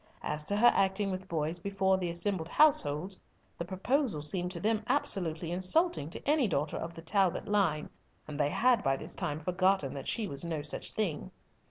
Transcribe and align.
As 0.23 0.43
to 0.45 0.55
her 0.55 0.71
acting 0.73 1.11
with 1.11 1.27
boys 1.27 1.59
before 1.59 1.95
the 1.95 2.09
assembled 2.09 2.49
households, 2.49 3.21
the 3.59 3.65
proposal 3.65 4.23
seemed 4.23 4.49
to 4.53 4.59
them 4.59 4.83
absolutely 4.89 5.51
insulting 5.51 6.09
to 6.09 6.27
any 6.27 6.47
daughter 6.47 6.77
of 6.77 6.95
the 6.95 7.03
Talbot 7.03 7.47
line, 7.47 7.87
and 8.27 8.39
they 8.39 8.49
had 8.49 8.81
by 8.81 8.97
this 8.97 9.13
time 9.13 9.39
forgotten 9.39 9.93
that 9.93 10.07
she 10.07 10.25
was 10.27 10.43
no 10.43 10.63
such 10.63 10.93
thing. 10.93 11.29